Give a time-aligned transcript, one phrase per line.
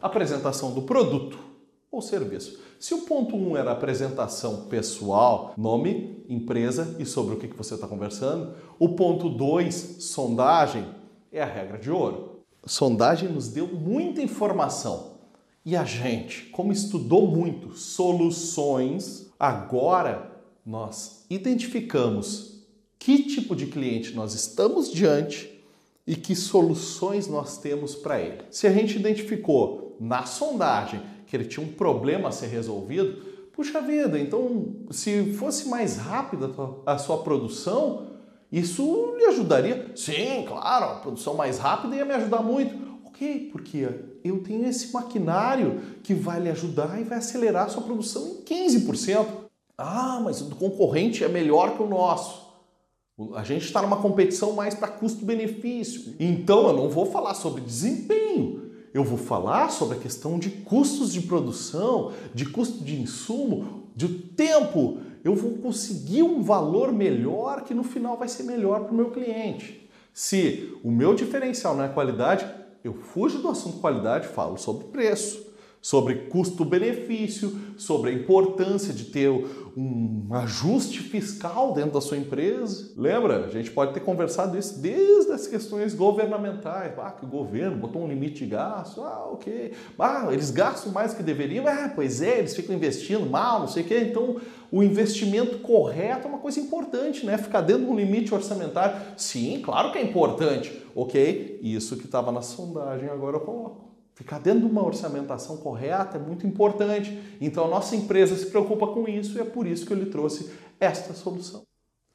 [0.00, 1.38] apresentação do produto
[1.90, 2.58] ou serviço.
[2.78, 7.74] Se o ponto 1 um era apresentação pessoal, nome, empresa e sobre o que você
[7.74, 10.86] está conversando, o ponto 2, sondagem,
[11.32, 12.40] é a regra de ouro.
[12.64, 15.18] Sondagem nos deu muita informação.
[15.64, 22.64] E a gente, como estudou muito soluções, agora nós identificamos
[22.98, 25.62] que tipo de cliente nós estamos diante
[26.06, 28.42] e que soluções nós temos para ele.
[28.50, 33.80] Se a gente identificou na sondagem que ele tinha um problema a ser resolvido, puxa
[33.82, 36.50] vida, então se fosse mais rápida
[36.86, 38.06] a sua produção,
[38.50, 39.92] isso lhe ajudaria?
[39.94, 42.74] Sim, claro, a produção mais rápida ia me ajudar muito.
[43.04, 43.86] Ok, porque
[44.24, 48.42] eu tenho esse maquinário que vai lhe ajudar e vai acelerar a sua produção em
[48.42, 49.26] 15%.
[49.76, 52.50] Ah, mas o do concorrente é melhor que o nosso.
[53.34, 56.14] A gente está numa competição mais para custo-benefício.
[56.18, 61.12] Então eu não vou falar sobre desempenho, eu vou falar sobre a questão de custos
[61.12, 64.98] de produção, de custo de insumo, de tempo.
[65.22, 69.10] Eu vou conseguir um valor melhor que no final vai ser melhor para o meu
[69.10, 69.88] cliente.
[70.12, 72.46] Se o meu diferencial não é qualidade,
[72.82, 75.49] eu fujo do assunto qualidade, falo sobre preço
[75.80, 79.30] sobre custo-benefício, sobre a importância de ter
[79.76, 82.92] um ajuste fiscal dentro da sua empresa.
[82.96, 83.46] Lembra?
[83.46, 86.92] A gente pode ter conversado isso desde as questões governamentais.
[86.98, 89.00] Ah, que o governo botou um limite de gasto.
[89.02, 89.72] Ah, ok.
[89.98, 91.66] Ah, eles gastam mais que deveriam.
[91.66, 94.06] Ah, pois é, eles ficam investindo mal, não sei o quê.
[94.10, 94.36] Então,
[94.70, 97.38] o investimento correto é uma coisa importante, né?
[97.38, 99.00] Ficar dentro de um limite orçamentário.
[99.16, 100.78] Sim, claro que é importante.
[100.94, 103.89] Ok, isso que estava na sondagem agora eu coloco.
[104.20, 107.18] Ficar dentro de uma orçamentação correta é muito importante.
[107.40, 110.10] Então a nossa empresa se preocupa com isso e é por isso que eu lhe
[110.10, 111.62] trouxe esta solução.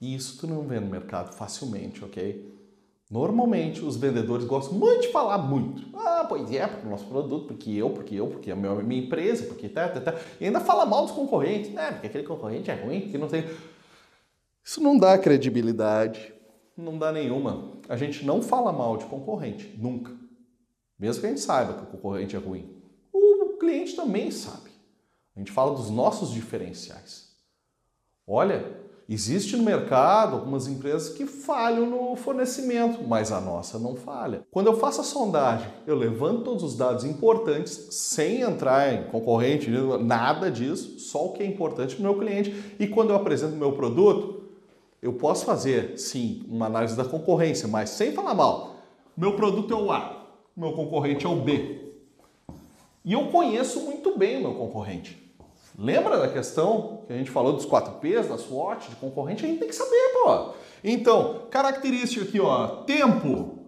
[0.00, 2.58] E isso tu não vê no mercado facilmente, ok?
[3.10, 5.94] Normalmente os vendedores gostam muito de falar muito.
[5.94, 9.44] Ah, pois é, porque o nosso produto, porque eu, porque eu, porque a minha, empresa,
[9.44, 10.18] porque tá, tá, tá.
[10.40, 11.92] E ainda fala mal dos concorrentes, né?
[11.92, 13.44] Porque aquele concorrente é ruim, que não tem.
[14.64, 16.32] Isso não dá credibilidade,
[16.74, 17.72] não dá nenhuma.
[17.90, 20.19] A gente não fala mal de concorrente, nunca.
[21.00, 22.68] Mesmo que a gente saiba que o concorrente é ruim.
[23.10, 24.70] O cliente também sabe.
[25.34, 27.30] A gente fala dos nossos diferenciais.
[28.26, 28.76] Olha,
[29.08, 34.44] existe no mercado algumas empresas que falham no fornecimento, mas a nossa não falha.
[34.50, 39.70] Quando eu faço a sondagem, eu levanto todos os dados importantes sem entrar em concorrente,
[40.02, 42.74] nada disso, só o que é importante para o meu cliente.
[42.78, 44.42] E quando eu apresento o meu produto,
[45.00, 48.76] eu posso fazer, sim, uma análise da concorrência, mas sem falar mal.
[49.16, 50.19] Meu produto é o A
[50.56, 51.78] meu concorrente é o B.
[53.04, 55.18] E eu conheço muito bem o meu concorrente.
[55.78, 59.44] Lembra da questão que a gente falou dos 4 P's, da SWOT, de concorrente?
[59.44, 60.50] A gente tem que saber, pô.
[60.84, 63.60] Então, característica aqui, ó, tempo.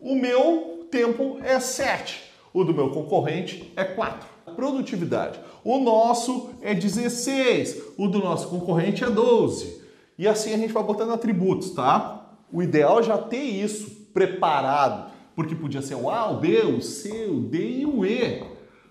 [0.00, 2.20] O meu tempo é 7.
[2.52, 4.28] O do meu concorrente é 4.
[4.56, 5.38] Produtividade.
[5.62, 7.94] O nosso é 16.
[7.96, 9.80] O do nosso concorrente é 12.
[10.18, 12.34] E assim a gente vai botando atributos, tá?
[12.52, 16.80] O ideal é já ter isso preparado porque podia ser o A, o B, o
[16.80, 18.42] C, o D e o E.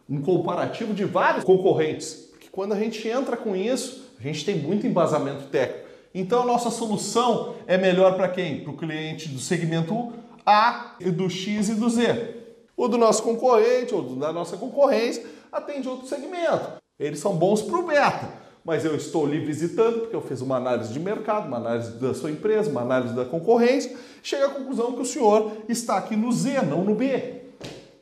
[0.10, 2.14] Um comparativo de vários concorrentes.
[2.32, 5.90] Porque quando a gente entra com isso, a gente tem muito embasamento técnico.
[6.14, 8.62] Então a nossa solução é melhor para quem?
[8.62, 10.12] Para o cliente do segmento
[10.46, 12.36] A, do X e do Z.
[12.76, 16.82] O do nosso concorrente ou da nossa concorrência atende outro segmento.
[17.00, 20.58] Eles são bons para o beta mas eu estou lhe visitando porque eu fiz uma
[20.58, 24.94] análise de mercado, uma análise da sua empresa, uma análise da concorrência, chega à conclusão
[24.94, 27.42] que o senhor está aqui no Z, não no B.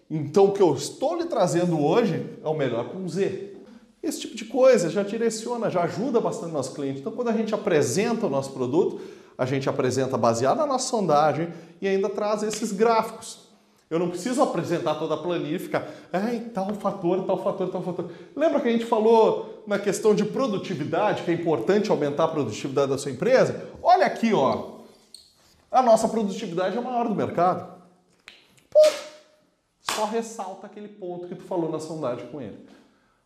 [0.10, 3.54] Então o que eu estou lhe trazendo hoje é o melhor um Z.
[4.02, 7.00] Esse tipo de coisa já direciona, já ajuda bastante o nosso cliente.
[7.00, 9.00] Então quando a gente apresenta o nosso produto,
[9.38, 11.50] a gente apresenta baseado na nossa sondagem
[11.82, 13.49] e ainda traz esses gráficos.
[13.90, 17.82] Eu não preciso apresentar toda a planilha e ficar, ai, tal fator, tal fator, tal
[17.82, 18.12] fator.
[18.36, 22.92] Lembra que a gente falou na questão de produtividade, que é importante aumentar a produtividade
[22.92, 23.68] da sua empresa?
[23.82, 24.80] Olha aqui, ó.
[25.72, 27.80] A nossa produtividade é a maior do mercado.
[28.70, 28.80] Pô,
[29.82, 32.68] só ressalta aquele ponto que tu falou na sondagem com ele.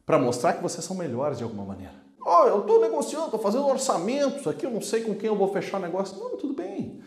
[0.06, 1.94] Para mostrar que vocês são melhores de alguma maneira.
[2.26, 5.36] Ó, oh, eu estou negociando, estou fazendo orçamentos aqui, eu não sei com quem eu
[5.36, 6.18] vou fechar negócio.
[6.18, 7.02] Não, tudo bem.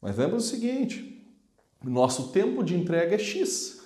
[0.00, 1.13] Mas lembra o seguinte,
[1.90, 3.82] nosso tempo de entrega é X.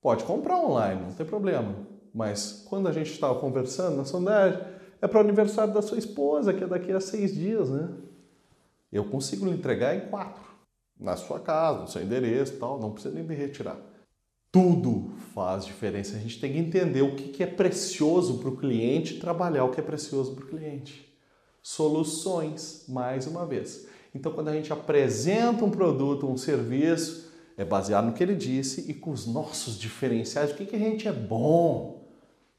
[0.00, 1.74] Pode comprar online, não tem problema.
[2.14, 4.60] Mas quando a gente estava conversando na sondagem,
[5.00, 7.88] é para o aniversário da sua esposa, que é daqui a seis dias, né?
[8.90, 10.42] Eu consigo lhe entregar em quatro.
[10.98, 13.78] Na sua casa, no seu endereço e tal, não precisa nem me retirar.
[14.50, 16.16] Tudo faz diferença.
[16.16, 19.78] A gente tem que entender o que é precioso para o cliente trabalhar o que
[19.78, 21.06] é precioso para o cliente.
[21.62, 23.86] Soluções, mais uma vez.
[24.14, 27.27] Então, quando a gente apresenta um produto, um serviço,
[27.58, 30.78] É baseado no que ele disse e com os nossos diferenciais, o que, que a
[30.78, 32.04] gente é bom.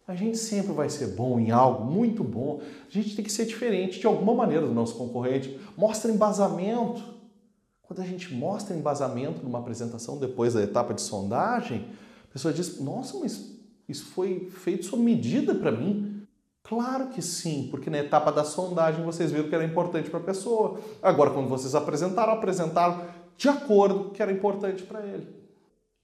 [0.05, 2.59] A gente sempre vai ser bom em algo, muito bom.
[2.87, 5.57] A gente tem que ser diferente de alguma maneira do nosso concorrente.
[5.77, 7.01] Mostra embasamento.
[7.83, 11.85] Quando a gente mostra embasamento numa apresentação depois da etapa de sondagem,
[12.29, 13.55] a pessoa diz: Nossa, mas
[13.87, 16.23] isso foi feito sob medida para mim.
[16.63, 20.23] Claro que sim, porque na etapa da sondagem vocês viram que era importante para a
[20.23, 20.79] pessoa.
[21.01, 23.01] Agora, quando vocês apresentaram, apresentaram
[23.39, 25.25] de acordo com o que era importante para ele.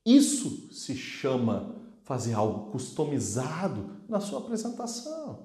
[0.06, 5.40] Isso se chama fazer algo customizado na sua apresentação.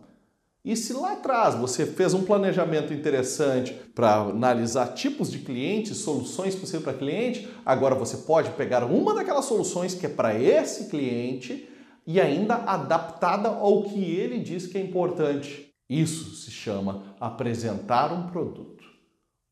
[0.64, 6.54] E se lá atrás você fez um planejamento interessante para analisar tipos de clientes, soluções
[6.54, 11.68] possíveis para cliente, agora você pode pegar uma daquelas soluções que é para esse cliente
[12.06, 15.74] e ainda adaptada ao que ele diz que é importante.
[15.88, 18.84] Isso se chama apresentar um produto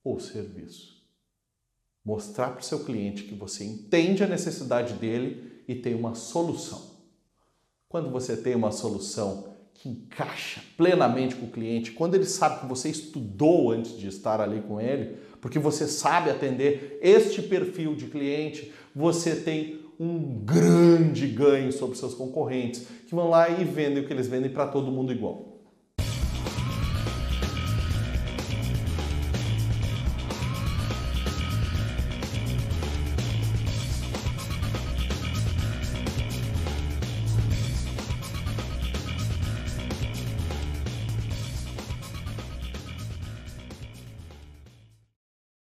[0.04, 0.97] ou serviço.
[2.08, 6.80] Mostrar para o seu cliente que você entende a necessidade dele e tem uma solução.
[7.86, 12.66] Quando você tem uma solução que encaixa plenamente com o cliente, quando ele sabe que
[12.66, 18.06] você estudou antes de estar ali com ele, porque você sabe atender este perfil de
[18.06, 24.06] cliente, você tem um grande ganho sobre seus concorrentes que vão lá e vendem o
[24.06, 25.47] que eles vendem para todo mundo igual.